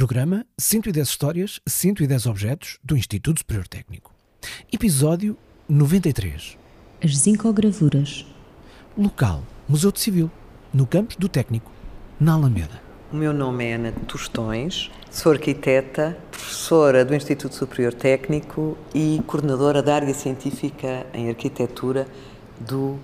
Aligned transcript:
Programa 0.00 0.46
110 0.58 1.06
Histórias, 1.06 1.60
110 1.68 2.24
Objetos 2.24 2.78
do 2.82 2.96
Instituto 2.96 3.40
Superior 3.40 3.68
Técnico. 3.68 4.14
Episódio 4.72 5.36
93. 5.68 6.56
As 7.04 7.18
zincogravuras. 7.18 8.24
Local: 8.96 9.42
Museu 9.68 9.92
de 9.92 10.00
Civil, 10.00 10.30
no 10.72 10.86
campus 10.86 11.16
do 11.16 11.28
Técnico, 11.28 11.70
na 12.18 12.32
Alameda. 12.32 12.80
O 13.12 13.16
meu 13.16 13.34
nome 13.34 13.66
é 13.66 13.74
Ana 13.74 13.92
Tostões, 14.08 14.90
sou 15.10 15.32
arquiteta, 15.32 16.16
professora 16.30 17.04
do 17.04 17.14
Instituto 17.14 17.54
Superior 17.54 17.92
Técnico 17.92 18.78
e 18.94 19.20
coordenadora 19.26 19.82
da 19.82 19.96
área 19.96 20.14
científica 20.14 21.06
em 21.12 21.28
arquitetura 21.28 22.08
do 22.58 22.98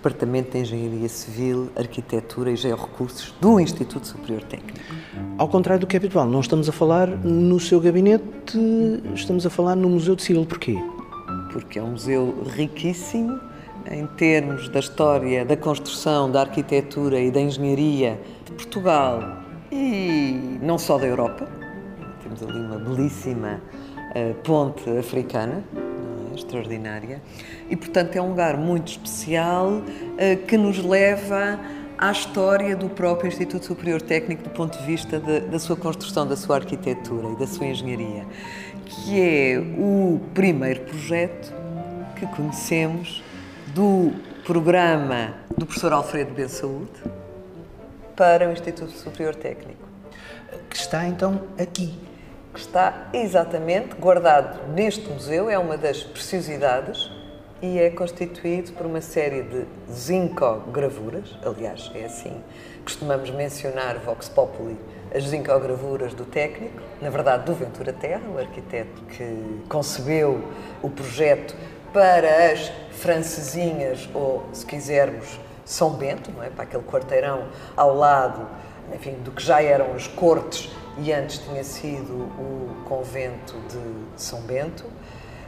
Departamento 0.00 0.52
de 0.52 0.58
Engenharia 0.60 1.08
Civil, 1.10 1.68
Arquitetura 1.76 2.50
e 2.50 2.56
Georrecursos 2.56 3.34
do 3.38 3.60
Instituto 3.60 4.06
Superior 4.06 4.42
Técnico. 4.44 4.78
Ao 5.36 5.46
contrário 5.46 5.82
do 5.82 5.86
que 5.86 5.94
é 5.94 5.98
habitual, 5.98 6.26
não 6.26 6.40
estamos 6.40 6.70
a 6.70 6.72
falar 6.72 7.06
no 7.06 7.60
seu 7.60 7.78
gabinete, 7.78 8.24
estamos 9.14 9.44
a 9.44 9.50
falar 9.50 9.76
no 9.76 9.90
Museu 9.90 10.16
de 10.16 10.22
Civil. 10.22 10.46
Porquê? 10.46 10.78
Porque 11.52 11.78
é 11.78 11.82
um 11.82 11.90
museu 11.90 12.42
riquíssimo 12.56 13.38
em 13.90 14.06
termos 14.06 14.70
da 14.70 14.80
história 14.80 15.44
da 15.44 15.56
construção, 15.56 16.30
da 16.30 16.40
arquitetura 16.40 17.20
e 17.20 17.30
da 17.30 17.42
engenharia 17.42 18.18
de 18.46 18.52
Portugal 18.52 19.20
e 19.70 20.58
não 20.62 20.78
só 20.78 20.96
da 20.96 21.06
Europa. 21.06 21.46
Temos 22.22 22.42
ali 22.42 22.58
uma 22.58 22.78
belíssima 22.78 23.60
uh, 24.16 24.34
ponte 24.42 24.88
africana? 24.98 25.62
Extraordinária, 26.34 27.22
e 27.68 27.76
portanto 27.76 28.16
é 28.16 28.22
um 28.22 28.30
lugar 28.30 28.56
muito 28.56 28.88
especial 28.88 29.68
uh, 29.68 30.46
que 30.46 30.56
nos 30.56 30.78
leva 30.78 31.58
à 31.98 32.10
história 32.10 32.74
do 32.74 32.88
próprio 32.88 33.28
Instituto 33.28 33.66
Superior 33.66 34.00
Técnico 34.00 34.42
do 34.42 34.50
ponto 34.50 34.78
de 34.78 34.84
vista 34.86 35.20
de, 35.20 35.40
da 35.40 35.58
sua 35.58 35.76
construção, 35.76 36.26
da 36.26 36.36
sua 36.36 36.56
arquitetura 36.56 37.28
e 37.28 37.36
da 37.36 37.46
sua 37.46 37.66
engenharia, 37.66 38.24
que 38.86 39.20
é 39.20 39.58
o 39.58 40.20
primeiro 40.32 40.80
projeto 40.80 41.52
que 42.16 42.26
conhecemos 42.26 43.22
do 43.74 44.12
programa 44.44 45.34
do 45.56 45.66
professor 45.66 45.92
Alfredo 45.92 46.32
Ben 46.32 46.48
Saúde 46.48 46.90
para 48.16 48.48
o 48.48 48.52
Instituto 48.52 48.92
Superior 48.92 49.34
Técnico. 49.34 49.88
Que 50.68 50.76
está 50.76 51.06
então 51.06 51.42
aqui. 51.58 52.09
Está 52.60 53.08
exatamente 53.14 53.96
guardado 53.96 54.68
neste 54.74 55.08
museu, 55.08 55.48
é 55.48 55.58
uma 55.58 55.78
das 55.78 56.02
preciosidades 56.02 57.10
e 57.62 57.78
é 57.78 57.88
constituído 57.88 58.72
por 58.72 58.84
uma 58.84 59.00
série 59.00 59.42
de 59.42 59.64
zincogravuras, 59.90 61.38
aliás, 61.42 61.90
é 61.94 62.04
assim, 62.04 62.44
costumamos 62.84 63.30
mencionar 63.30 63.98
Vox 64.00 64.28
Populi, 64.28 64.78
as 65.12 65.24
zincogravuras 65.24 66.12
do 66.12 66.26
técnico, 66.26 66.78
na 67.00 67.08
verdade 67.08 67.46
do 67.46 67.54
Ventura 67.54 67.94
Terra, 67.94 68.28
o 68.28 68.38
arquiteto 68.38 69.02
que 69.04 69.62
concebeu 69.66 70.44
o 70.82 70.90
projeto 70.90 71.56
para 71.94 72.52
as 72.52 72.70
francesinhas, 72.90 74.06
ou 74.12 74.44
se 74.52 74.66
quisermos, 74.66 75.40
São 75.64 75.94
Bento, 75.94 76.30
não 76.30 76.42
é? 76.42 76.50
para 76.50 76.64
aquele 76.64 76.82
quarteirão 76.82 77.48
ao 77.74 77.96
lado, 77.96 78.46
enfim, 78.94 79.14
do 79.24 79.30
que 79.30 79.42
já 79.42 79.62
eram 79.62 79.94
as 79.94 80.06
cortes 80.06 80.70
e 80.98 81.12
antes 81.12 81.38
tinha 81.38 81.64
sido 81.64 82.12
o 82.12 82.84
convento 82.88 83.54
de 83.68 84.22
São 84.22 84.40
Bento. 84.42 84.84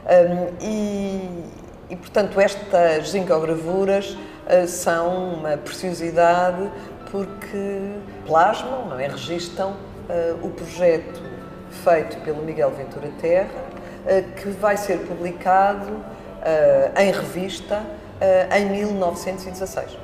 Um, 0.05 0.53
e, 0.61 1.43
e, 1.89 1.95
portanto, 1.95 2.39
estas 2.39 3.09
zincogravuras 3.09 4.11
uh, 4.11 4.67
são 4.67 5.35
uma 5.35 5.57
preciosidade 5.57 6.69
porque 7.09 7.93
plasmam, 8.25 8.87
não 8.87 8.99
é? 8.99 9.07
registam 9.07 9.71
uh, 9.71 10.45
o 10.45 10.49
projeto 10.49 11.21
feito 11.83 12.17
pelo 12.21 12.41
Miguel 12.43 12.71
Ventura 12.71 13.09
Terra, 13.21 13.49
uh, 14.05 14.33
que 14.33 14.49
vai 14.49 14.77
ser 14.77 14.99
publicado 14.99 16.13
em 16.97 17.09
revista 17.09 17.81
em 18.53 18.65
1916. 18.65 19.97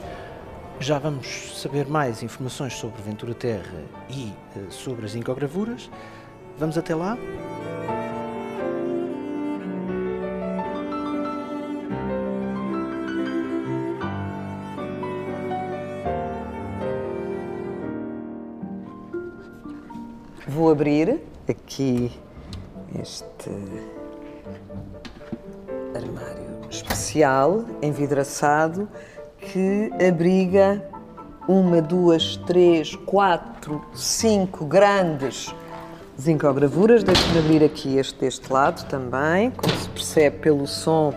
Já 0.81 0.97
vamos 0.97 1.61
saber 1.61 1.87
mais 1.87 2.23
informações 2.23 2.73
sobre 2.73 3.01
Ventura 3.01 3.33
Terra 3.33 3.83
e 4.09 4.31
sobre 4.69 5.05
as 5.05 5.13
incogravuras. 5.13 5.89
Vamos 6.57 6.77
até 6.77 6.95
lá? 6.95 7.17
Vou 20.47 20.71
abrir 20.71 21.19
aqui 21.47 22.09
este 23.01 23.49
armário 25.93 26.69
especial, 26.69 27.65
envidraçado, 27.81 28.87
que 29.41 29.91
abriga 30.07 30.83
uma, 31.47 31.81
duas, 31.81 32.35
três, 32.37 32.95
quatro, 32.95 33.83
cinco 33.93 34.65
grandes 34.65 35.53
zincogravuras. 36.19 37.03
Deixe-me 37.03 37.39
abrir 37.39 37.63
aqui 37.63 37.97
este 37.97 38.19
deste 38.19 38.51
lado 38.51 38.87
também. 38.87 39.49
Como 39.51 39.73
se 39.73 39.89
percebe 39.89 40.37
pelo 40.37 40.67
som, 40.67 41.13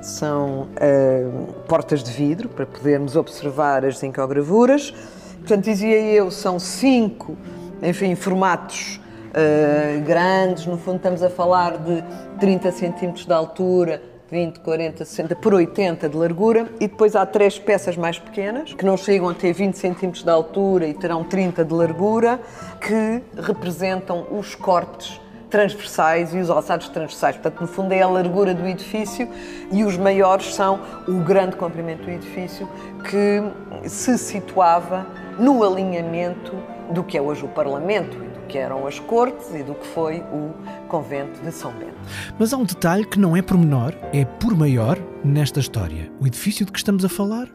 são 0.00 0.68
uh, 0.68 1.52
portas 1.68 2.02
de 2.02 2.10
vidro 2.10 2.48
para 2.48 2.64
podermos 2.64 3.16
observar 3.16 3.84
as 3.84 3.98
zincogravuras. 3.98 4.92
Portanto, 5.38 5.64
dizia 5.64 6.00
eu, 6.00 6.30
são 6.30 6.58
cinco, 6.58 7.36
enfim, 7.82 8.14
formatos 8.14 9.00
uh, 9.30 10.00
grandes. 10.04 10.66
No 10.66 10.78
fundo, 10.78 10.96
estamos 10.96 11.22
a 11.22 11.28
falar 11.28 11.76
de 11.78 12.02
30 12.38 12.72
centímetros 12.72 13.26
de 13.26 13.32
altura, 13.32 14.00
20, 14.30 14.60
40, 14.60 15.04
60 15.04 15.36
por 15.36 15.54
80 15.54 16.08
de 16.08 16.16
largura 16.16 16.68
e 16.80 16.88
depois 16.88 17.14
há 17.14 17.26
três 17.26 17.58
peças 17.58 17.96
mais 17.96 18.18
pequenas 18.18 18.72
que 18.72 18.84
não 18.84 18.96
chegam 18.96 19.28
a 19.28 19.34
ter 19.34 19.52
20 19.52 19.74
centímetros 19.74 20.22
de 20.24 20.30
altura 20.30 20.86
e 20.86 20.94
terão 20.94 21.22
30 21.22 21.64
de 21.64 21.74
largura 21.74 22.40
que 22.80 23.22
representam 23.40 24.26
os 24.30 24.54
cortes 24.54 25.20
transversais 25.50 26.34
e 26.34 26.38
os 26.38 26.50
alçados 26.50 26.88
transversais. 26.88 27.36
Portanto, 27.36 27.60
no 27.60 27.68
fundo 27.68 27.92
é 27.92 28.02
a 28.02 28.08
largura 28.08 28.52
do 28.52 28.66
edifício 28.66 29.28
e 29.70 29.84
os 29.84 29.96
maiores 29.96 30.52
são 30.54 30.80
o 31.06 31.20
grande 31.20 31.54
comprimento 31.54 32.02
do 32.02 32.10
edifício 32.10 32.68
que 33.08 33.88
se 33.88 34.18
situava 34.18 35.06
no 35.38 35.62
alinhamento 35.62 36.52
do 36.90 37.04
que 37.04 37.16
é 37.16 37.22
hoje 37.22 37.44
o 37.44 37.48
Parlamento 37.48 38.23
que 38.44 38.58
eram 38.58 38.86
as 38.86 38.98
cortes 39.00 39.54
e 39.54 39.62
do 39.62 39.74
que 39.74 39.86
foi 39.88 40.18
o 40.20 40.54
convento 40.88 41.40
de 41.42 41.50
São 41.52 41.72
Bento. 41.72 41.94
Mas 42.38 42.52
há 42.52 42.56
um 42.56 42.64
detalhe 42.64 43.04
que 43.04 43.18
não 43.18 43.36
é 43.36 43.42
por 43.42 43.56
menor, 43.56 43.94
é 44.12 44.24
por 44.24 44.56
maior 44.56 44.98
nesta 45.24 45.60
história. 45.60 46.10
O 46.20 46.26
edifício 46.26 46.64
de 46.66 46.72
que 46.72 46.78
estamos 46.78 47.04
a 47.04 47.08
falar 47.08 47.48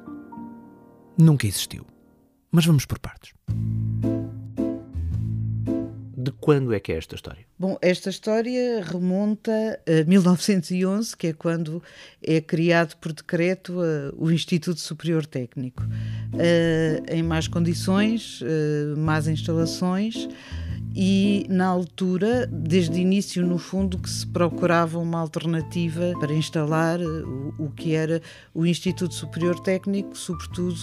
nunca 1.17 1.45
existiu. 1.45 1.85
Mas 2.51 2.65
vamos 2.65 2.85
por 2.85 2.97
partes. 2.99 3.33
De 6.17 6.31
quando 6.31 6.73
é 6.73 6.79
que 6.79 6.91
é 6.91 6.97
esta 6.97 7.15
história? 7.15 7.45
Bom, 7.57 7.77
esta 7.81 8.09
história 8.09 8.83
remonta 8.83 9.79
a 9.87 10.03
1911, 10.05 11.15
que 11.15 11.27
é 11.27 11.33
quando 11.33 11.81
é 12.21 12.41
criado 12.41 12.95
por 12.97 13.13
decreto 13.13 13.79
uh, 13.79 14.13
o 14.17 14.29
Instituto 14.29 14.79
Superior 14.79 15.25
Técnico. 15.25 15.83
Uh, 15.83 17.05
em 17.07 17.23
más 17.23 17.47
condições, 17.47 18.41
uh, 18.41 18.97
más 18.97 19.27
instalações, 19.27 20.27
e 21.01 21.45
na 21.47 21.65
altura, 21.65 22.45
desde 22.47 22.97
o 22.97 22.99
início, 22.99 23.45
no 23.47 23.57
fundo, 23.57 23.97
que 23.97 24.09
se 24.09 24.27
procurava 24.27 24.99
uma 24.99 25.17
alternativa 25.17 26.11
para 26.19 26.33
instalar 26.33 26.99
o, 26.99 27.53
o 27.57 27.71
que 27.71 27.95
era 27.95 28.21
o 28.53 28.65
Instituto 28.65 29.13
Superior 29.13 29.57
Técnico, 29.61 30.17
sobretudo 30.17 30.75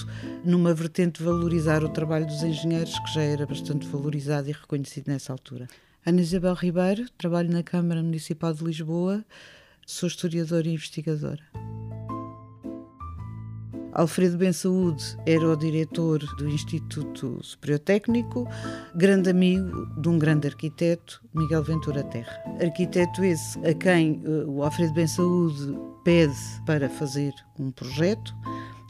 numa 0.43 0.73
vertente 0.73 1.19
de 1.19 1.25
valorizar 1.25 1.85
o 1.85 1.91
trabalho 1.91 2.25
dos 2.25 2.43
engenheiros, 2.43 2.99
que 3.01 3.13
já 3.13 3.21
era 3.21 3.45
bastante 3.45 3.87
valorizado 3.87 4.49
e 4.49 4.53
reconhecido 4.53 5.09
nessa 5.09 5.35
altura. 5.35 5.69
Ana 6.07 6.23
Isabel 6.23 6.55
Ribeiro, 6.55 7.05
trabalho 7.19 7.53
na 7.53 7.63
Câmara 7.63 8.03
Municipal 8.03 8.55
de 8.55 8.65
Lisboa, 8.65 9.23
sou 9.87 10.07
historiadora 10.07 10.67
e 10.67 10.73
investigadora. 10.73 11.43
Alfredo 13.97 14.37
Ben 14.37 14.53
Saúde 14.53 15.03
era 15.25 15.49
o 15.49 15.57
diretor 15.57 16.19
do 16.37 16.47
Instituto 16.47 17.39
Superior 17.43 17.79
Técnico, 17.79 18.47
grande 18.95 19.31
amigo 19.31 19.87
de 19.99 20.09
um 20.11 20.19
grande 20.19 20.49
arquiteto, 20.49 21.23
Miguel 21.35 21.65
Ventura 21.65 22.05
Terra. 22.05 22.39
Arquiteto 22.61 23.25
esse 23.25 23.59
a 23.67 23.73
quem 23.73 24.23
uh, 24.27 24.51
o 24.51 24.63
Alfredo 24.63 24.93
Ben 24.93 25.07
Saúde 25.07 25.75
pede 26.05 26.37
para 26.67 26.91
fazer 26.91 27.33
um 27.59 27.71
projeto 27.71 28.35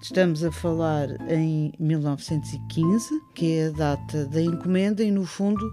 Estamos 0.03 0.45
a 0.45 0.53
falar 0.53 1.09
em 1.29 1.73
1915, 1.81 3.21
que 3.35 3.59
é 3.59 3.67
a 3.67 3.71
data 3.71 4.27
da 4.27 4.41
encomenda, 4.41 5.03
e 5.03 5.11
no 5.11 5.25
fundo 5.25 5.73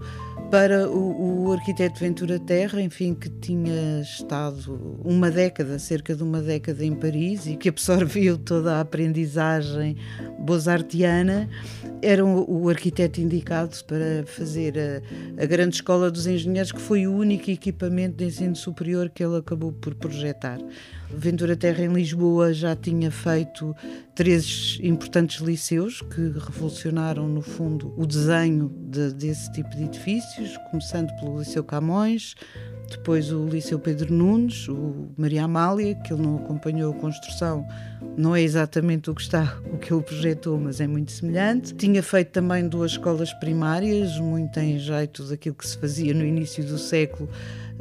para 0.54 0.88
o, 0.88 1.48
o, 1.48 1.52
arquiteto 1.52 2.00
Ventura 2.00 2.38
Terra, 2.38 2.80
enfim, 2.80 3.16
que 3.16 3.28
tinha 3.28 4.02
estado 4.02 5.00
uma 5.04 5.32
década, 5.32 5.80
cerca 5.80 6.16
de 6.16 6.22
uma 6.22 6.44
década 6.44 6.86
em 6.86 6.94
Paris 6.94 7.48
e 7.48 7.56
que 7.56 7.70
absorveu 7.70 8.38
toda 8.38 8.76
a 8.76 8.82
aprendizagem 8.82 9.98
bozartiana, 10.38 11.50
era 12.04 12.24
o, 12.24 12.66
o 12.66 12.70
arquiteto 12.70 13.20
indicado 13.20 13.76
para 13.86 14.28
fazer 14.28 14.76
a, 14.78 15.42
a, 15.42 15.46
grande 15.48 15.78
escola 15.78 16.12
dos 16.12 16.28
engenheiros, 16.28 16.72
que 16.72 16.82
foi 16.82 17.08
o 17.08 17.16
único 17.16 17.50
equipamento 17.50 18.18
de 18.18 18.26
ensino 18.26 18.56
superior 18.56 19.10
que 19.10 19.24
ele 19.24 19.38
acabou 19.38 19.72
por 19.72 19.96
projetar. 19.96 20.60
Ventura 21.16 21.56
Terra 21.56 21.84
em 21.84 21.94
Lisboa 21.94 22.54
já 22.54 22.76
tinha 22.76 23.12
feito 23.12 23.76
três 24.16 24.80
importantes 24.82 25.42
liceus 25.42 26.02
que 26.02 26.22
revolucionaram, 26.22 27.28
no 27.28 27.42
fundo, 27.42 27.94
o 27.96 28.06
desenho 28.06 28.70
de, 28.90 29.14
desse 29.14 29.52
tipo 29.52 29.70
de 29.76 29.84
edifícios, 29.84 30.43
começando 30.70 31.12
pelo 31.20 31.40
Liceu 31.40 31.64
Camões, 31.64 32.36
depois 32.90 33.32
o 33.32 33.46
Liceu 33.46 33.80
Pedro 33.80 34.14
Nunes, 34.14 34.68
o 34.68 35.10
Maria 35.18 35.46
Amália, 35.46 35.96
que 35.96 36.14
ele 36.14 36.22
não 36.22 36.38
acompanhou 36.38 36.94
a 36.94 36.96
construção, 36.96 37.66
não 38.16 38.36
é 38.36 38.42
exatamente 38.42 39.10
o 39.10 39.16
que 39.16 39.22
está, 39.22 39.58
o 39.72 39.78
que 39.78 39.94
ele 39.94 40.04
projetou, 40.04 40.60
mas 40.60 40.80
é 40.80 40.88
muito 40.88 41.12
semelhante. 41.12 41.74
Tinha 41.74 42.04
feito 42.04 42.30
também 42.30 42.68
duas 42.68 42.92
escolas 42.92 43.34
primárias, 43.34 44.20
muito 44.20 44.60
em 44.60 44.78
jeito 44.78 45.24
daquilo 45.24 45.56
que 45.56 45.68
se 45.68 45.78
fazia 45.78 46.14
no 46.14 46.24
início 46.24 46.64
do 46.64 46.78
século, 46.78 47.30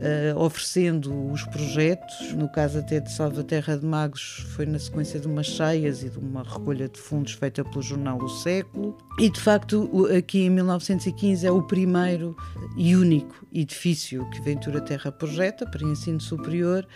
uh, 0.02 0.38
oferecendo 0.38 1.30
os 1.30 1.44
projetos. 1.44 2.32
No 2.32 2.48
caso 2.48 2.78
até 2.78 3.00
de 3.00 3.10
Salvaterra 3.10 3.78
de 3.78 3.86
Magos, 3.86 4.44
foi 4.54 4.66
na 4.66 4.78
sequência 4.78 5.18
de 5.20 5.26
umas 5.26 5.46
cheias 5.46 6.02
e 6.02 6.10
de 6.10 6.18
uma 6.18 6.42
recolha 6.42 6.88
de 6.88 6.98
fundos 6.98 7.32
feita 7.32 7.64
pelo 7.64 7.82
jornal 7.82 8.18
O 8.18 8.28
Século. 8.28 8.96
E 9.18 9.30
de 9.30 9.40
facto, 9.40 10.06
aqui 10.16 10.42
em 10.42 10.50
1915 10.50 11.46
é 11.46 11.50
o 11.50 11.62
primeiro 11.62 12.36
e 12.76 12.96
único 12.96 13.46
edifício 13.52 14.28
que 14.30 14.40
Ventura 14.40 14.80
Terra 14.80 15.12
projeta 15.12 15.66
para 15.66 15.82
ensino 15.84 16.20
superior 16.20 16.86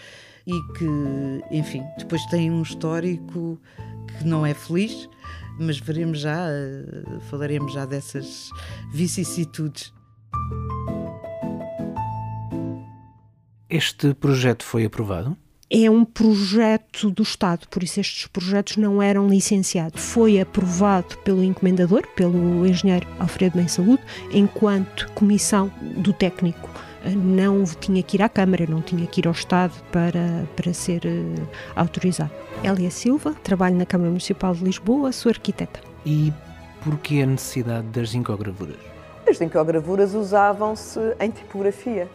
e 0.46 0.52
que, 0.78 0.86
enfim, 1.50 1.82
depois 1.98 2.24
tem 2.26 2.50
um 2.50 2.62
histórico 2.62 3.60
que 4.18 4.24
não 4.24 4.46
é 4.46 4.54
feliz, 4.54 5.08
mas 5.58 5.78
veremos 5.78 6.20
já, 6.20 6.48
eh, 6.48 7.04
falaremos 7.28 7.72
já 7.72 7.84
dessas 7.84 8.50
vicissitudes. 8.92 9.95
Este 13.76 14.14
projeto 14.14 14.64
foi 14.64 14.86
aprovado? 14.86 15.36
é 15.68 15.90
um 15.90 16.02
projeto 16.02 17.10
do 17.10 17.22
Estado, 17.22 17.66
por 17.68 17.82
isso 17.82 17.98
estes 17.98 18.26
projetos 18.28 18.76
não 18.76 19.02
eram 19.02 19.28
licenciados. 19.28 20.00
Foi 20.00 20.40
aprovado 20.40 21.18
pelo 21.18 21.42
encomendador, 21.42 22.06
pelo 22.14 22.64
engenheiro 22.64 23.06
Alfredo 23.18 23.58
Bem 23.58 23.68
Saúde, 23.68 24.00
enquanto 24.30 25.10
comissão 25.12 25.70
do 25.82 26.12
técnico. 26.12 26.70
Não 27.04 27.64
tinha 27.64 28.02
que 28.02 28.16
ir 28.16 28.22
à 28.22 28.28
Câmara, 28.28 28.64
não 28.66 28.80
tinha 28.80 29.06
que 29.06 29.20
ir 29.20 29.26
ao 29.26 29.32
Estado 29.32 29.74
para, 29.92 30.46
para 30.56 30.72
ser 30.72 31.02
uh, 31.04 31.48
autorizado. 31.74 32.30
Elia 32.64 32.90
Silva, 32.90 33.34
trabalho 33.42 33.76
na 33.76 33.84
Câmara 33.84 34.08
Municipal 34.08 34.54
de 34.54 34.64
Lisboa, 34.64 35.12
sou 35.12 35.30
arquiteta. 35.30 35.80
E 36.06 36.32
porquê 36.82 37.22
a 37.22 37.26
necessidade 37.26 37.88
das 37.88 38.10
zincogravuras? 38.10 38.78
As 39.28 39.36
zincogravuras 39.36 40.14
usavam-se 40.14 41.00
em 41.20 41.30
tipografia 41.30 42.08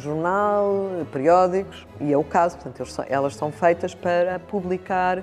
jornal, 0.00 1.06
periódicos, 1.12 1.86
e 2.00 2.12
é 2.12 2.16
o 2.16 2.24
caso, 2.24 2.56
portanto, 2.56 2.82
elas 3.08 3.36
são 3.36 3.52
feitas 3.52 3.94
para 3.94 4.38
publicar 4.38 5.18
uh, 5.18 5.22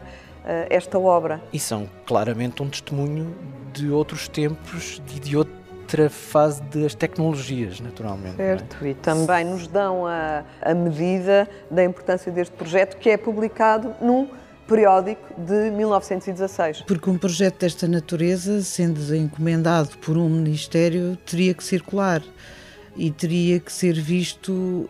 esta 0.69 0.97
obra. 0.97 1.41
E 1.51 1.59
são 1.59 1.89
claramente 2.05 2.61
um 2.63 2.69
testemunho 2.69 3.35
de 3.73 3.89
outros 3.89 4.27
tempos 4.27 5.01
e 5.15 5.19
de 5.19 5.35
outra 5.35 6.09
fase 6.09 6.61
das 6.63 6.95
tecnologias, 6.95 7.79
naturalmente. 7.79 8.41
É? 8.41 8.57
Certo, 8.57 8.85
é? 8.85 8.89
e 8.89 8.93
também 8.93 9.45
nos 9.45 9.67
dão 9.67 10.05
a, 10.05 10.43
a 10.61 10.73
medida 10.73 11.49
da 11.69 11.83
importância 11.83 12.31
deste 12.31 12.55
projeto, 12.55 12.97
que 12.97 13.09
é 13.09 13.17
publicado 13.17 13.95
num 14.01 14.29
periódico 14.67 15.21
de 15.37 15.71
1916. 15.71 16.81
Porque 16.81 17.09
um 17.09 17.17
projeto 17.17 17.61
desta 17.61 17.87
natureza, 17.87 18.61
sendo 18.61 19.15
encomendado 19.15 19.97
por 19.99 20.17
um 20.17 20.27
ministério, 20.27 21.17
teria 21.25 21.53
que 21.53 21.63
circular 21.63 22.21
e 22.97 23.11
teria 23.11 23.59
que 23.59 23.71
ser 23.71 23.93
visto 23.93 24.51
uh, 24.51 24.89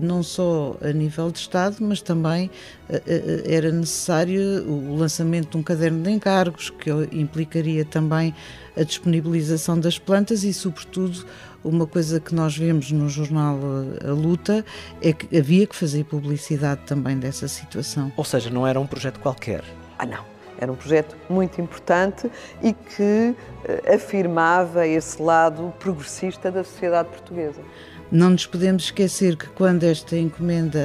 não 0.00 0.22
só 0.22 0.76
a 0.82 0.92
nível 0.92 1.30
de 1.30 1.38
Estado, 1.38 1.76
mas 1.80 2.02
também 2.02 2.50
uh, 2.88 2.96
uh, 2.96 3.00
era 3.46 3.70
necessário 3.70 4.68
o 4.68 4.96
lançamento 4.96 5.50
de 5.50 5.56
um 5.56 5.62
caderno 5.62 6.02
de 6.02 6.10
encargos, 6.10 6.70
que 6.70 6.90
implicaria 7.12 7.84
também 7.84 8.34
a 8.76 8.82
disponibilização 8.82 9.78
das 9.78 9.98
plantas 9.98 10.42
e, 10.42 10.52
sobretudo, 10.52 11.24
uma 11.62 11.86
coisa 11.86 12.20
que 12.20 12.34
nós 12.34 12.56
vemos 12.56 12.90
no 12.90 13.08
jornal 13.08 13.58
A 14.04 14.10
Luta 14.10 14.64
é 15.00 15.12
que 15.12 15.38
havia 15.38 15.66
que 15.66 15.74
fazer 15.74 16.04
publicidade 16.04 16.82
também 16.84 17.16
dessa 17.18 17.48
situação. 17.48 18.12
Ou 18.16 18.24
seja, 18.24 18.50
não 18.50 18.66
era 18.66 18.78
um 18.78 18.86
projeto 18.86 19.18
qualquer. 19.20 19.64
Ah, 19.98 20.04
não. 20.04 20.33
Era 20.58 20.70
um 20.70 20.76
projeto 20.76 21.16
muito 21.28 21.60
importante 21.60 22.30
e 22.62 22.72
que 22.72 23.34
uh, 23.34 23.94
afirmava 23.94 24.86
esse 24.86 25.20
lado 25.20 25.72
progressista 25.78 26.50
da 26.50 26.64
sociedade 26.64 27.08
portuguesa. 27.08 27.60
Não 28.12 28.30
nos 28.30 28.46
podemos 28.46 28.84
esquecer 28.84 29.36
que 29.36 29.48
quando 29.48 29.82
esta 29.82 30.16
encomenda 30.16 30.78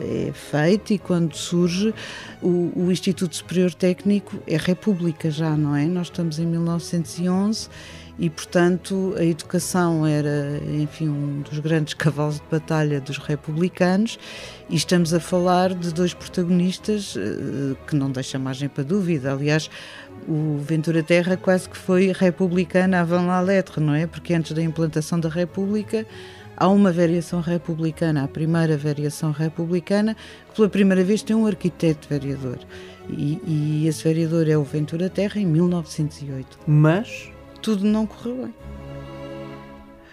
é 0.00 0.30
feita 0.32 0.94
e 0.94 0.98
quando 0.98 1.34
surge, 1.34 1.92
o, 2.40 2.70
o 2.76 2.92
Instituto 2.92 3.34
Superior 3.34 3.74
Técnico 3.74 4.36
é 4.46 4.56
república 4.56 5.30
já, 5.30 5.56
não 5.56 5.74
é? 5.74 5.86
Nós 5.86 6.08
estamos 6.08 6.38
em 6.38 6.46
1911 6.46 7.68
e, 8.20 8.28
portanto, 8.28 9.14
a 9.16 9.24
educação 9.24 10.06
era, 10.06 10.60
enfim, 10.78 11.08
um 11.08 11.40
dos 11.40 11.58
grandes 11.58 11.94
cavalos 12.04 12.34
de 12.34 12.42
batalha 12.50 13.00
dos 13.00 13.16
republicanos 13.16 14.18
e 14.68 14.76
estamos 14.76 15.14
a 15.14 15.18
falar 15.18 15.72
de 15.72 15.90
dois 15.94 16.12
protagonistas 16.12 17.16
eh, 17.16 17.74
que 17.86 17.96
não 17.96 18.10
deixa 18.10 18.38
margem 18.38 18.68
para 18.68 18.84
dúvida. 18.84 19.32
Aliás, 19.32 19.70
o 20.28 20.58
Ventura 20.58 21.02
Terra 21.02 21.34
quase 21.38 21.66
que 21.66 21.78
foi 21.78 22.12
republicana 22.12 23.00
avant 23.00 23.26
la 23.26 23.40
lettre, 23.40 23.80
não 23.80 23.94
é? 23.94 24.06
Porque 24.06 24.34
antes 24.34 24.52
da 24.52 24.62
implantação 24.62 25.18
da 25.18 25.30
República 25.30 26.06
há 26.58 26.68
uma 26.68 26.92
variação 26.92 27.40
republicana, 27.40 28.24
a 28.24 28.28
primeira 28.28 28.76
variação 28.76 29.32
republicana, 29.32 30.14
que 30.50 30.56
pela 30.56 30.68
primeira 30.68 31.02
vez 31.02 31.22
tem 31.22 31.34
um 31.34 31.46
arquiteto 31.46 32.06
vereador. 32.06 32.58
E, 33.08 33.40
e 33.46 33.88
esse 33.88 34.04
vereador 34.04 34.46
é 34.46 34.58
o 34.58 34.62
Ventura 34.62 35.08
Terra 35.08 35.40
em 35.40 35.46
1908. 35.46 36.58
Mas 36.66 37.30
tudo 37.62 37.84
não 37.84 38.06
correu 38.06 38.44
bem. 38.44 38.54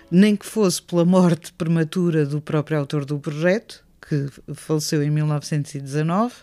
Nem 0.10 0.36
que 0.36 0.46
fosse 0.46 0.82
pela 0.82 1.04
morte 1.04 1.52
prematura 1.54 2.26
do 2.26 2.42
próprio 2.42 2.80
autor 2.80 3.06
do 3.06 3.20
projeto, 3.20 3.84
que 4.02 4.28
faleceu 4.54 5.04
em 5.04 5.10
1919, 5.10 6.34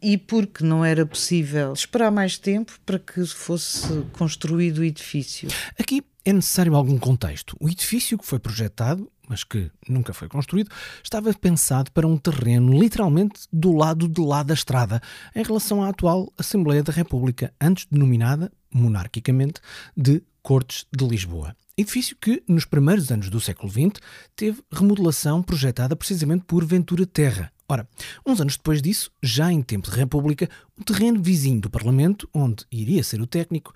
e 0.00 0.16
porque 0.16 0.64
não 0.64 0.84
era 0.84 1.04
possível 1.04 1.72
esperar 1.72 2.10
mais 2.10 2.38
tempo 2.38 2.72
para 2.84 2.98
que 2.98 3.24
fosse 3.26 4.04
construído 4.12 4.78
o 4.78 4.84
edifício. 4.84 5.48
Aqui 5.78 6.02
é 6.24 6.32
necessário 6.32 6.74
algum 6.74 6.98
contexto. 6.98 7.56
O 7.58 7.68
edifício 7.68 8.18
que 8.18 8.26
foi 8.26 8.38
projetado, 8.38 9.10
mas 9.28 9.44
que 9.44 9.70
nunca 9.88 10.12
foi 10.12 10.28
construído, 10.28 10.70
estava 11.02 11.32
pensado 11.34 11.90
para 11.92 12.06
um 12.06 12.16
terreno 12.16 12.72
literalmente 12.78 13.40
do 13.52 13.72
lado 13.72 14.08
de 14.08 14.20
lá 14.20 14.42
da 14.42 14.54
estrada, 14.54 15.00
em 15.34 15.42
relação 15.42 15.82
à 15.82 15.88
atual 15.88 16.32
Assembleia 16.38 16.82
da 16.82 16.92
República, 16.92 17.52
antes 17.60 17.86
denominada 17.90 18.50
monarquicamente, 18.72 19.60
de 19.96 20.22
Cortes 20.42 20.86
de 20.94 21.04
Lisboa. 21.06 21.56
Edifício 21.76 22.16
que, 22.18 22.42
nos 22.48 22.64
primeiros 22.64 23.10
anos 23.10 23.28
do 23.28 23.40
século 23.40 23.70
XX, 23.70 24.00
teve 24.34 24.62
remodelação 24.72 25.42
projetada 25.42 25.94
precisamente 25.94 26.44
por 26.46 26.64
Ventura 26.64 27.04
Terra. 27.04 27.52
Ora, 27.68 27.86
uns 28.24 28.40
anos 28.40 28.56
depois 28.56 28.80
disso, 28.80 29.10
já 29.22 29.52
em 29.52 29.60
tempo 29.60 29.90
de 29.90 29.96
República, 29.96 30.48
o 30.78 30.84
terreno 30.84 31.20
vizinho 31.20 31.60
do 31.60 31.68
Parlamento, 31.68 32.28
onde 32.32 32.64
iria 32.70 33.02
ser 33.02 33.20
o 33.20 33.26
técnico, 33.26 33.74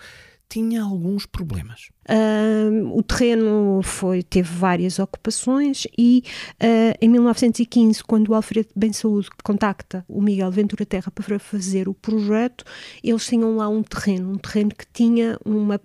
tinha 0.50 0.82
alguns 0.82 1.24
problemas. 1.26 1.90
Uh, 2.08 2.98
o 2.98 3.02
terreno 3.04 3.80
foi, 3.84 4.20
teve 4.20 4.52
várias 4.52 4.98
ocupações 4.98 5.86
e 5.96 6.24
uh, 6.60 6.98
em 7.00 7.08
1915, 7.08 8.02
quando 8.02 8.30
o 8.30 8.34
Alfredo 8.34 8.68
Bem 8.74 8.92
Saúde 8.92 9.28
contacta 9.44 10.04
o 10.08 10.20
Miguel 10.20 10.50
Ventura 10.50 10.84
Terra 10.84 11.12
para 11.14 11.38
fazer 11.38 11.88
o 11.88 11.94
projeto, 11.94 12.64
eles 13.02 13.24
tinham 13.24 13.56
lá 13.56 13.68
um 13.68 13.82
terreno, 13.82 14.32
um 14.32 14.38
terreno 14.38 14.70
que 14.70 14.86
tinha 14.92 15.38
uma 15.44 15.80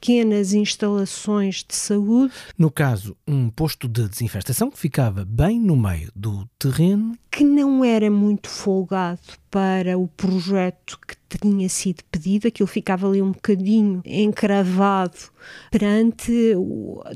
pequenas 0.00 0.52
instalações 0.52 1.64
de 1.66 1.74
saúde. 1.74 2.32
No 2.56 2.70
caso, 2.70 3.16
um 3.26 3.50
posto 3.50 3.88
de 3.88 4.08
desinfestação 4.08 4.70
que 4.70 4.78
ficava 4.78 5.24
bem 5.24 5.58
no 5.58 5.76
meio 5.76 6.10
do 6.14 6.48
terreno. 6.58 7.16
Que 7.30 7.44
não 7.44 7.84
era 7.84 8.10
muito 8.10 8.48
folgado 8.48 9.20
para 9.50 9.98
o 9.98 10.06
projeto 10.08 10.98
que 11.06 11.16
tinha 11.38 11.68
sido 11.68 12.02
pedido, 12.10 12.48
aquilo 12.48 12.66
ficava 12.66 13.08
ali 13.08 13.20
um 13.20 13.32
bocadinho 13.32 14.00
encravado 14.04 15.16
perante 15.70 16.54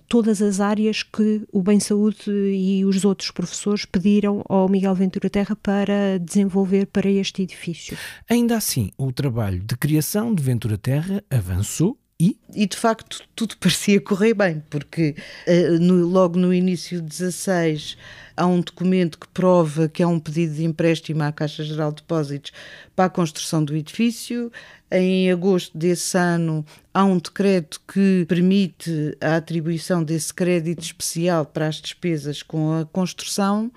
todas 0.09 0.43
as 0.43 0.61
áreas 0.61 1.03
que 1.03 1.43
o 1.53 1.63
Bem 1.63 1.81
Saúde 1.81 2.31
e 2.31 2.85
os 2.85 3.05
outros 3.05 3.31
professores 3.31 3.85
pediram 3.85 4.43
ao 4.49 4.69
Miguel 4.69 4.95
Ventura 4.95 5.31
Terra 5.31 5.57
para 5.57 6.19
desenvolver 6.19 6.87
para 6.87 7.09
este 7.09 7.43
edifício. 7.43 7.97
Ainda 8.29 8.57
assim, 8.57 8.91
o 8.99 9.13
trabalho 9.13 9.61
de 9.61 9.77
criação 9.77 10.35
de 10.35 10.43
Ventura 10.43 10.77
Terra 10.77 11.23
avançou 11.31 11.97
e? 12.21 12.37
E 12.55 12.67
de 12.67 12.77
facto 12.77 13.23
tudo 13.35 13.57
parecia 13.59 13.99
correr 13.99 14.35
bem, 14.35 14.63
porque 14.69 15.17
uh, 15.49 15.79
no, 15.81 16.07
logo 16.07 16.39
no 16.39 16.53
início 16.53 17.01
de 17.01 17.09
16 17.09 17.97
há 18.37 18.47
um 18.47 18.61
documento 18.61 19.19
que 19.19 19.27
prova 19.29 19.89
que 19.89 20.03
há 20.03 20.09
um 20.09 20.21
pedido 20.21 20.55
de 20.55 20.65
empréstimo 20.65 21.23
à 21.23 21.33
Caixa 21.33 21.65
Geral 21.65 21.91
de 21.91 22.03
Depósitos 22.03 22.53
para 22.95 23.07
a 23.07 23.11
construção 23.11 23.65
do 23.65 23.75
edifício. 23.75 24.53
Em 24.93 25.31
agosto 25.31 25.77
desse 25.77 26.19
ano 26.19 26.65
há 26.93 27.05
um 27.05 27.17
decreto 27.17 27.81
que 27.89 28.27
permite 28.29 29.17
a 29.21 29.37
atribuição 29.37 30.05
desse 30.05 30.35
crédito 30.35 30.83
especial 30.83 31.47
para 31.47 31.69
as 31.69 31.77
despesas 31.77 32.43
com 32.43 32.81
a 32.81 32.85
construção. 32.85 33.73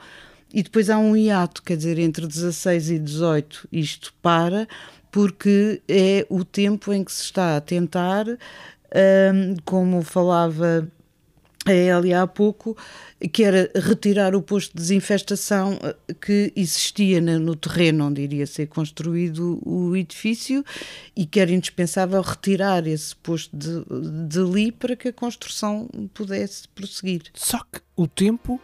E 0.54 0.62
depois 0.62 0.90
há 0.90 1.00
um 1.00 1.16
hiato, 1.16 1.64
quer 1.64 1.78
dizer, 1.78 1.98
entre 1.98 2.28
16 2.28 2.92
e 2.92 3.00
18 3.00 3.68
isto 3.72 4.14
para, 4.22 4.68
porque 5.14 5.80
é 5.88 6.26
o 6.28 6.44
tempo 6.44 6.92
em 6.92 7.04
que 7.04 7.12
se 7.12 7.22
está 7.22 7.56
a 7.56 7.62
tentar, 7.62 8.26
um, 8.28 9.56
como 9.64 10.02
falava 10.02 10.92
a 11.68 11.72
Elia 11.72 12.24
há 12.24 12.28
pouco, 12.28 12.76
que 13.32 13.44
era 13.44 13.70
retirar 13.76 14.36
o 14.36 14.42
posto 14.42 14.72
de 14.72 14.82
desinfestação 14.82 15.80
eh, 15.84 15.96
que 16.20 16.52
existia 16.56 17.22
no 17.22 17.56
terreno 17.56 18.08
onde 18.08 18.24
iria 18.24 18.46
ser 18.48 18.66
construído 18.68 19.62
o 19.64 19.96
edifício 19.96 20.66
e 21.16 21.28
que 21.28 21.40
era 21.40 21.52
indispensável 21.52 22.20
retirar 22.20 22.86
esse 22.88 23.16
posto 23.16 23.56
de, 23.56 23.86
de 24.28 24.40
ali 24.40 24.72
para 24.72 24.96
que 24.96 25.10
a 25.10 25.14
construção 25.14 25.88
pudesse 26.14 26.68
prosseguir. 26.70 27.22
Só 27.36 27.60
que 27.60 27.80
o 27.96 28.08
tempo 28.08 28.60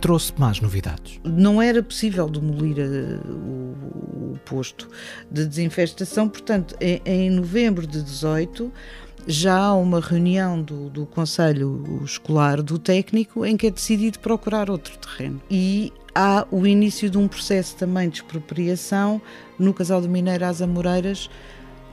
trouxe 0.00 0.32
mais 0.38 0.60
novidades. 0.60 1.20
Não 1.24 1.60
era 1.60 1.82
possível 1.82 2.28
demolir 2.28 2.78
uh, 2.78 3.30
o, 3.30 4.32
o, 4.32 4.38
posto 4.44 4.88
de 5.30 5.46
desinfestação, 5.46 6.28
portanto, 6.28 6.74
em, 6.80 7.00
em, 7.04 7.30
novembro 7.30 7.86
de 7.86 8.02
18 8.02 8.72
já 9.26 9.56
há 9.56 9.74
uma 9.74 10.00
reunião 10.00 10.62
do, 10.62 10.88
do 10.88 11.06
Conselho 11.06 12.00
Escolar 12.04 12.62
do 12.62 12.78
Técnico 12.78 13.44
em 13.44 13.56
que 13.56 13.66
é 13.66 13.70
decidido 13.70 14.18
procurar 14.18 14.70
outro 14.70 14.96
terreno. 14.98 15.40
E 15.50 15.92
há 16.14 16.46
o 16.50 16.66
início 16.66 17.10
de 17.10 17.18
um 17.18 17.28
processo 17.28 17.76
também 17.76 18.08
de 18.08 18.16
expropriação 18.16 19.20
no 19.58 19.74
Casal 19.74 20.00
do 20.00 20.08
Mineiro 20.08 20.44
às 20.44 20.62
Amoreiras, 20.62 21.28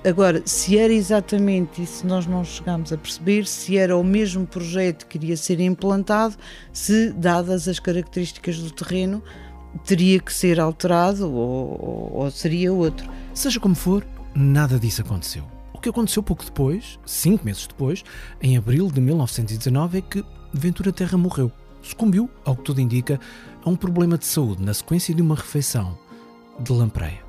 Agora, 0.06 0.42
se 0.46 0.78
era 0.78 0.94
exatamente 0.94 1.82
isso, 1.82 2.06
nós 2.06 2.26
não 2.26 2.44
chegámos 2.44 2.94
a 2.94 2.98
perceber 2.98 3.46
se 3.46 3.78
era 3.78 3.98
o 3.98 4.04
mesmo 4.04 4.46
projeto 4.46 5.06
que 5.08 5.18
iria 5.18 5.36
ser 5.36 5.60
implantado, 5.60 6.36
se, 6.72 7.12
dadas 7.12 7.68
as 7.68 7.80
características 7.80 8.60
do 8.60 8.72
terreno, 8.72 9.22
teria 9.86 10.20
que 10.20 10.34
ser 10.34 10.60
alterado 10.60 11.32
ou, 11.32 11.82
ou, 11.82 12.12
ou 12.24 12.32
seria 12.32 12.72
outro. 12.72 13.10
Seja 13.34 13.60
como 13.60 13.76
for, 13.76 14.06
nada 14.34 14.80
disso 14.80 15.02
aconteceu. 15.02 15.44
O 15.74 15.80
que 15.80 15.90
aconteceu 15.90 16.24
pouco 16.24 16.44
depois, 16.44 17.00
cinco 17.06 17.46
meses 17.46 17.68
depois, 17.68 18.04
em 18.42 18.58
abril 18.58 18.90
de 18.92 19.02
1919, 19.02 19.98
é 19.98 20.02
que 20.02 20.26
Ventura 20.54 20.92
Terra 20.92 21.18
morreu. 21.18 21.52
Sucumbiu, 21.82 22.30
ao 22.44 22.56
que 22.56 22.64
tudo 22.64 22.82
indica, 22.82 23.20
a 23.64 23.70
um 23.70 23.76
problema 23.76 24.18
de 24.18 24.26
saúde 24.26 24.64
na 24.64 24.74
sequência 24.74 25.14
de 25.14 25.22
uma 25.22 25.36
refeição 25.36 25.98
de 26.60 26.72
lampreia. 26.72 27.27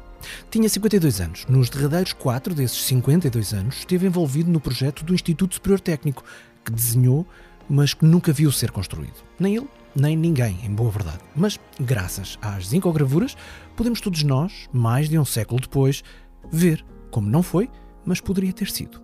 Tinha 0.51 0.69
52 0.69 1.21
anos. 1.21 1.47
Nos 1.49 1.71
derradeiros 1.71 2.13
quatro 2.13 2.55
desses 2.55 2.85
52 2.85 3.53
anos, 3.53 3.79
esteve 3.79 4.07
envolvido 4.07 4.51
no 4.51 4.61
projeto 4.61 5.05
do 5.05 5.15
Instituto 5.15 5.55
Superior 5.55 5.81
Técnico, 5.81 6.25
que 6.65 6.73
desenhou, 6.73 7.27
mas 7.69 7.95
que 7.95 8.05
nunca 8.05 8.33
viu 8.33 8.51
ser 8.51 8.71
construído. 8.71 9.23
Nem 9.39 9.57
ele, 9.57 9.69
nem 9.95 10.17
ninguém, 10.17 10.59
em 10.65 10.75
boa 10.75 10.91
verdade. 10.91 11.21
Mas, 11.35 11.59
graças 11.79 12.39
às 12.41 12.69
zincogravuras, 12.69 13.37
podemos 13.77 14.01
todos 14.01 14.23
nós, 14.23 14.69
mais 14.73 15.09
de 15.09 15.19
um 15.19 15.25
século 15.25 15.61
depois, 15.61 16.03
ver 16.51 16.85
como 17.11 17.29
não 17.29 17.43
foi, 17.43 17.71
mas 18.05 18.21
poderia 18.21 18.53
ter 18.53 18.71
sido. 18.71 19.03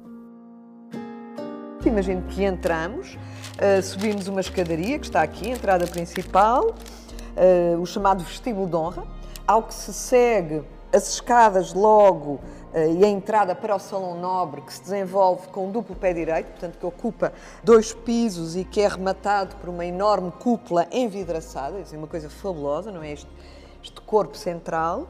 Imagino 1.85 2.23
que 2.23 2.43
entramos, 2.43 3.15
uh, 3.15 3.83
subimos 3.83 4.27
uma 4.27 4.41
escadaria 4.41 4.99
que 4.99 5.07
está 5.07 5.23
aqui, 5.23 5.51
a 5.51 5.55
entrada 5.55 5.87
principal, 5.87 6.75
uh, 7.37 7.79
o 7.79 7.85
chamado 7.85 8.25
vestíbulo 8.25 8.67
de 8.67 8.75
honra, 8.75 9.05
ao 9.47 9.65
que 9.65 9.75
se 9.75 9.93
segue 9.93 10.63
as 10.95 11.15
escadas 11.15 11.75
logo 11.75 12.35
uh, 12.73 12.99
e 12.99 13.05
a 13.05 13.09
entrada 13.09 13.55
para 13.55 13.75
o 13.75 13.79
Salão 13.81 14.19
Nobre, 14.19 14.61
que 14.61 14.73
se 14.73 14.81
desenvolve 14.81 15.49
com 15.49 15.67
um 15.67 15.71
duplo 15.73 15.97
pé 15.97 16.13
direito, 16.13 16.47
portanto, 16.51 16.79
que 16.79 16.87
ocupa 16.87 17.33
dois 17.65 17.93
pisos 17.93 18.55
e 18.55 18.65
que 18.65 18.81
é 18.81 18.87
rematado 18.87 19.57
por 19.57 19.69
uma 19.69 19.85
enorme 19.85 20.31
cúpula 20.31 20.87
envidraçada, 20.93 21.83
é 21.93 21.97
uma 21.97 22.07
coisa 22.07 22.31
fabulosa, 22.31 22.93
não 22.93 23.03
é? 23.03 23.13
Este, 23.13 23.29
este 23.83 24.01
corpo 24.03 24.37
central. 24.37 25.09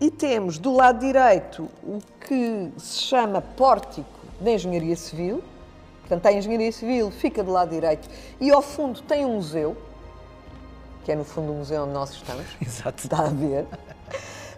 E 0.00 0.12
temos 0.12 0.58
do 0.58 0.72
lado 0.72 1.00
direito 1.00 1.68
o 1.82 1.98
que 2.20 2.70
se 2.78 3.00
chama 3.00 3.42
pórtico 3.42 4.08
da 4.40 4.52
Engenharia 4.52 4.94
Civil, 4.94 5.42
portanto, 6.00 6.26
a 6.26 6.32
Engenharia 6.32 6.70
Civil 6.70 7.10
fica 7.10 7.42
do 7.42 7.50
lado 7.50 7.70
direito 7.70 8.08
e 8.40 8.48
ao 8.52 8.62
fundo 8.62 9.02
tem 9.02 9.26
um 9.26 9.34
museu, 9.34 9.76
que 11.04 11.10
é 11.10 11.16
no 11.16 11.24
fundo 11.24 11.50
o 11.50 11.54
museu 11.56 11.82
onde 11.82 11.92
nós 11.92 12.10
estamos. 12.10 12.46
Exato. 12.62 13.02
Está 13.02 13.24
a 13.24 13.30
ver. 13.30 13.66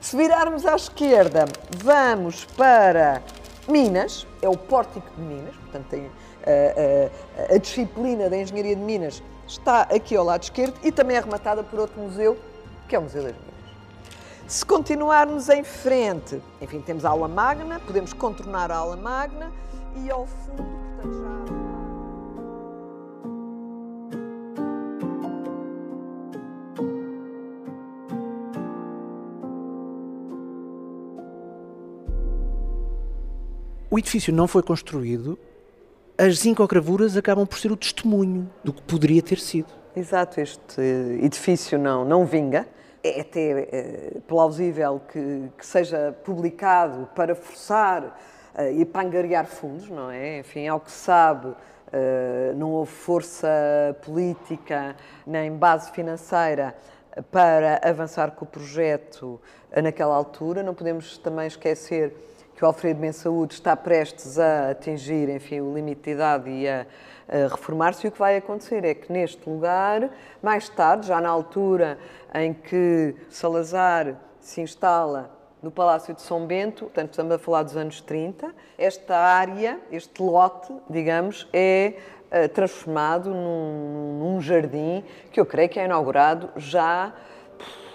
Se 0.00 0.16
virarmos 0.16 0.64
à 0.64 0.74
esquerda, 0.74 1.44
vamos 1.84 2.46
para 2.56 3.22
Minas, 3.68 4.26
é 4.40 4.48
o 4.48 4.56
Pórtico 4.56 5.06
de 5.14 5.20
Minas, 5.20 5.54
portanto 5.56 5.86
tem 5.90 6.06
a, 6.06 6.10
eh, 6.50 7.10
eh, 7.36 7.54
a 7.54 7.58
disciplina 7.58 8.30
da 8.30 8.38
Engenharia 8.38 8.74
de 8.74 8.80
Minas 8.80 9.22
está 9.46 9.82
aqui 9.82 10.16
ao 10.16 10.24
lado 10.24 10.42
esquerdo 10.42 10.74
e 10.82 10.90
também 10.90 11.18
é 11.18 11.20
rematada 11.20 11.62
por 11.62 11.80
outro 11.80 12.00
museu, 12.00 12.38
que 12.88 12.96
é 12.96 12.98
o 12.98 13.02
Museu 13.02 13.22
das 13.24 13.32
Minas. 13.32 13.50
Se 14.48 14.64
continuarmos 14.64 15.50
em 15.50 15.62
frente, 15.62 16.40
enfim, 16.62 16.80
temos 16.80 17.04
a 17.04 17.10
aula 17.10 17.28
magna, 17.28 17.78
podemos 17.86 18.14
contornar 18.14 18.70
a 18.72 18.76
aula 18.76 18.96
magna 18.96 19.52
e 19.96 20.10
ao 20.10 20.26
fundo, 20.26 20.64
portanto, 20.96 21.50
já... 21.54 21.59
o 33.90 33.98
edifício 33.98 34.32
não 34.32 34.46
foi 34.46 34.62
construído, 34.62 35.38
as 36.16 36.40
zincogravuras 36.40 37.16
acabam 37.16 37.46
por 37.46 37.58
ser 37.58 37.72
o 37.72 37.76
testemunho 37.76 38.48
do 38.62 38.72
que 38.72 38.82
poderia 38.82 39.22
ter 39.22 39.38
sido. 39.38 39.68
Exato, 39.96 40.40
este 40.40 40.80
edifício 41.20 41.78
não, 41.78 42.04
não 42.04 42.24
vinga. 42.24 42.66
É 43.02 43.22
até 43.22 43.50
é, 43.72 44.12
plausível 44.28 45.00
que, 45.10 45.48
que, 45.56 45.66
seja 45.66 46.14
publicado 46.22 47.08
para 47.14 47.34
forçar 47.34 48.04
uh, 48.54 48.72
e 48.78 48.84
para 48.84 49.06
angariar 49.06 49.46
fundos, 49.46 49.88
não 49.88 50.10
é? 50.10 50.40
Enfim, 50.40 50.68
ao 50.68 50.78
que 50.78 50.92
se 50.92 50.98
sabe, 50.98 51.48
uh, 51.48 51.56
não 52.56 52.72
houve 52.72 52.92
força 52.92 53.48
política 54.02 54.94
nem 55.26 55.50
base 55.50 55.90
financeira 55.92 56.76
para 57.32 57.80
avançar 57.82 58.32
com 58.32 58.44
o 58.44 58.48
projeto 58.48 59.40
naquela 59.82 60.14
altura. 60.14 60.62
Não 60.62 60.74
podemos 60.74 61.16
também 61.16 61.46
esquecer 61.46 62.14
que 62.60 62.64
o 62.64 62.66
Alfredo 62.66 63.00
Ben 63.00 63.10
Saúde 63.10 63.54
está 63.54 63.74
prestes 63.74 64.38
a 64.38 64.72
atingir, 64.72 65.30
enfim, 65.30 65.62
o 65.62 65.74
limite 65.74 66.02
de 66.02 66.10
idade 66.10 66.50
e 66.50 66.68
a, 66.68 66.86
a 67.26 67.48
reformar-se. 67.48 68.06
E 68.06 68.08
o 68.08 68.12
que 68.12 68.18
vai 68.18 68.36
acontecer 68.36 68.84
é 68.84 68.92
que 68.92 69.10
neste 69.10 69.48
lugar, 69.48 70.10
mais 70.42 70.68
tarde, 70.68 71.06
já 71.06 71.22
na 71.22 71.30
altura 71.30 71.98
em 72.34 72.52
que 72.52 73.16
Salazar 73.30 74.14
se 74.38 74.60
instala 74.60 75.30
no 75.62 75.70
Palácio 75.70 76.12
de 76.12 76.20
São 76.20 76.46
Bento, 76.46 76.84
portanto 76.84 77.12
estamos 77.12 77.32
a 77.32 77.38
falar 77.38 77.62
dos 77.62 77.78
anos 77.78 78.02
30, 78.02 78.54
esta 78.76 79.16
área, 79.16 79.80
este 79.90 80.22
lote, 80.22 80.70
digamos, 80.90 81.48
é 81.54 81.94
uh, 82.26 82.46
transformado 82.50 83.30
num, 83.30 84.18
num 84.18 84.38
jardim 84.42 85.02
que 85.32 85.40
eu 85.40 85.46
creio 85.46 85.70
que 85.70 85.80
é 85.80 85.86
inaugurado 85.86 86.50
já 86.56 87.14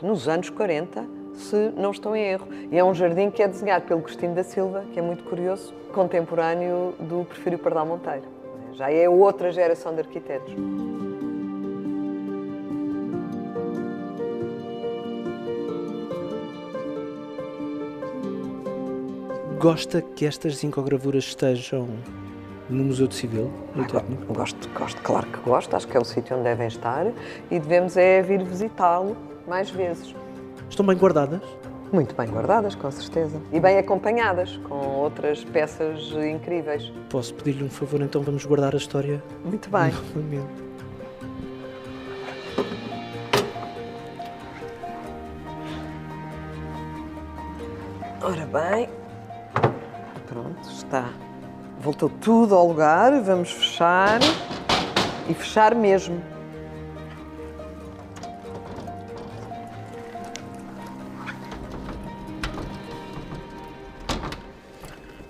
nos 0.01 0.27
anos 0.27 0.50
40 0.50 1.25
se 1.36 1.72
não 1.75 1.92
estou 1.92 2.15
em 2.15 2.24
erro. 2.24 2.48
E 2.72 2.77
é 2.77 2.84
um 2.84 2.94
jardim 2.94 3.30
que 3.30 3.42
é 3.44 3.48
desenhado 3.48 3.86
pelo 3.86 4.01
Cristina 4.01 4.34
da 4.34 4.44
Silva, 4.44 4.84
que 4.94 5.00
é 5.00 5.01
muito 5.01 5.24
curioso, 5.24 5.74
contemporâneo 5.94 6.94
do 7.00 7.25
Prefiro 7.25 7.58
Pardal 7.58 7.86
Monteiro. 7.86 8.24
Já 8.74 8.92
é 8.92 9.08
outra 9.08 9.51
geração 9.51 9.94
de 9.94 10.01
arquitetos. 10.01 10.54
Gosta 19.60 20.01
que 20.01 20.25
estas 20.25 20.58
zincogravuras 20.58 21.24
estejam 21.25 21.88
no 22.70 22.84
Museu 22.84 23.08
de 23.08 23.15
Civil, 23.15 23.51
no 23.75 23.84
Ah, 23.84 23.88
Técnico? 23.88 24.34
Gosto, 24.34 24.70
gosto, 24.77 25.01
claro 25.01 25.27
que 25.27 25.39
gosto. 25.39 25.75
Acho 25.75 25.88
que 25.88 25.96
é 25.96 26.00
o 26.00 26.06
sítio 26.06 26.36
onde 26.36 26.44
devem 26.44 26.68
estar 26.68 27.06
e 27.50 27.60
devemos 27.60 27.96
é 27.98 28.22
vir 28.22 28.44
visitá-lo 28.44 29.15
mais 29.48 29.70
vezes. 29.70 30.13
Estão 30.69 30.86
bem 30.86 30.98
guardadas? 30.98 31.41
Muito 31.91 32.15
bem 32.15 32.27
guardadas, 32.27 32.75
com 32.75 32.89
certeza. 32.91 33.39
E 33.53 33.60
bem 33.60 33.77
acompanhadas, 33.77 34.57
com 34.67 34.75
outras 34.75 35.43
peças 35.43 36.12
incríveis. 36.12 36.91
Posso 37.10 37.34
pedir-lhe 37.36 37.63
um 37.63 37.69
favor, 37.69 38.01
então 38.01 38.22
vamos 38.22 38.43
guardar 38.45 38.74
a 38.74 38.77
história 38.77 39.24
Muito 39.43 39.69
bem. 39.69 39.91
novamente. 39.93 40.65
Ora 48.22 48.45
bem. 48.48 48.89
Pronto, 50.27 50.67
está. 50.69 51.10
Voltou 51.79 52.10
tudo 52.10 52.55
ao 52.55 52.67
lugar. 52.67 53.22
Vamos 53.22 53.51
fechar. 53.51 54.19
E 55.29 55.34
fechar 55.34 55.75
mesmo. 55.75 56.22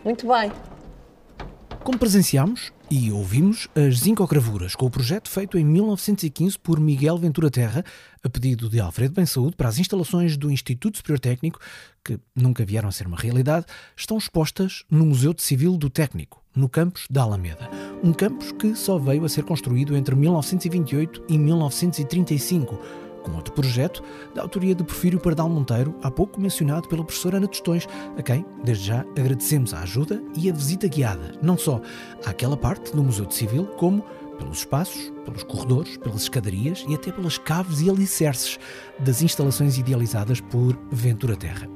Muito 0.06 0.28
bem. 0.28 0.52
Como 1.84 1.98
presenciámos 1.98 2.72
e 2.92 3.12
ouvimos 3.12 3.68
as 3.76 4.02
zincogravuras 4.02 4.76
com 4.76 4.86
o 4.86 4.90
projeto 4.90 5.30
feito 5.30 5.58
em 5.58 5.66
1915 5.66 6.60
por 6.60 6.80
Miguel 6.80 7.18
Ventura 7.18 7.50
Terra, 7.50 7.84
a 8.24 8.30
pedido 8.30 8.70
de 8.70 8.80
Alfredo 8.80 9.16
Bem 9.16 9.26
Saúde, 9.26 9.56
para 9.56 9.68
as 9.68 9.80
instalações 9.80 10.38
do 10.38 10.52
Instituto 10.52 10.98
Superior 10.98 11.20
Técnico, 11.20 11.60
que 12.04 12.20
nunca 12.36 12.64
vieram 12.64 12.88
a 12.88 12.92
ser 12.92 13.08
uma 13.08 13.18
realidade, 13.18 13.66
estão 13.96 14.18
expostas 14.18 14.84
no 14.92 15.08
Museu 15.08 15.34
de 15.34 15.42
Civil 15.42 15.76
do 15.76 15.90
Técnico, 15.90 16.44
no 16.56 16.70
campus 16.70 17.08
da 17.10 17.24
Alameda. 17.24 17.68
Um 18.04 18.14
campus 18.14 18.52
que 18.52 18.76
só 18.76 19.00
veio 19.00 19.26
a 19.26 19.30
ser 19.30 19.44
construído 19.44 19.98
entre 19.98 20.14
1928 20.16 21.24
e 21.30 21.38
1935 21.38 22.80
com 23.26 23.36
outro 23.36 23.54
projeto 23.54 24.04
da 24.34 24.42
autoria 24.42 24.76
de 24.76 24.84
Porfírio 24.84 25.20
Pardal 25.20 25.50
Monteiro, 25.50 25.96
há 26.04 26.12
pouco 26.12 26.40
mencionado 26.40 26.88
pela 26.88 27.04
professora 27.04 27.38
Ana 27.38 27.48
Tostões, 27.48 27.88
a 28.18 28.22
quem, 28.22 28.46
desde 28.64 28.86
já, 28.86 29.02
agradecemos 29.18 29.74
a 29.74 29.82
ajuda 29.82 30.22
e 30.38 30.50
a 30.50 30.54
visita 30.54 30.88
guiada, 30.88 31.34
não 31.42 31.58
só 31.58 31.82
àquela 32.26 32.56
parte 32.56 32.96
do 32.96 33.04
Museu 33.04 33.26
de 33.26 33.34
Civil, 33.34 33.66
como 33.78 34.06
pelos 34.38 34.60
espaços, 34.60 35.12
pelos 35.24 35.44
corredores, 35.44 35.98
pelas 35.98 36.24
escadarias 36.24 36.86
e 36.88 36.94
até 36.94 37.12
pelas 37.12 37.38
caves 37.38 37.82
e 37.82 37.90
alicerces 37.90 38.60
das 39.00 39.22
instalações 39.22 39.78
idealizadas 39.78 40.40
por 40.40 40.78
Ventura 40.92 41.36
Terra. 41.36 41.68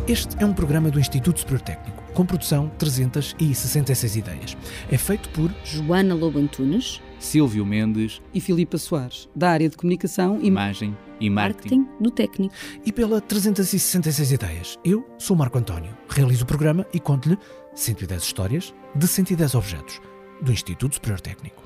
Este 0.09 0.41
é 0.41 0.47
um 0.47 0.53
programa 0.53 0.89
do 0.89 1.01
Instituto 1.01 1.41
Superior 1.41 1.63
Técnico, 1.63 1.96
com 2.17 2.25
produção 2.25 2.71
366 2.79 4.17
ideias. 4.17 4.57
É 4.91 4.97
feito 4.97 5.29
por 5.29 5.55
Joana 5.63 6.15
Lobo 6.15 6.39
Antunes, 6.39 7.03
Silvio 7.19 7.65
Mendes, 7.67 8.23
e 8.33 8.41
Filipa 8.41 8.79
Soares, 8.79 9.29
da 9.37 9.51
área 9.51 9.69
de 9.69 9.77
comunicação 9.77 10.41
e 10.41 10.47
Imagem 10.47 10.97
e 11.21 11.29
Marketing. 11.29 11.81
Marketing 11.81 12.03
do 12.03 12.11
Técnico. 12.11 12.55
e 12.87 12.91
pela 12.91 13.21
366 13.21 14.33
ideias. 14.33 14.79
Eu 14.83 15.07
sou 15.19 15.37
Marco 15.37 15.59
António, 15.59 15.95
realizo 16.09 16.45
o 16.45 16.47
programa 16.47 16.87
e 16.93 16.99
conto-lhe 16.99 17.39
110 17.75 18.23
histórias 18.23 18.75
de 18.95 19.07
110 19.07 19.55
objetos 19.55 20.01
do 20.41 20.51
Instituto 20.51 20.95
Superior 20.95 21.21
Técnico. 21.21 21.66